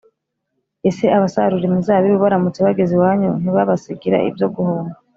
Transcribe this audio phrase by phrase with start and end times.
[0.89, 4.95] Ese abasarura imizabibu baramutse bageze iwanyu ntibabasigira ibyo guhumba